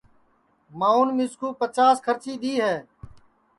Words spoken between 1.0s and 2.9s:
مِسکُو پچاس کھرچی دؔی ہے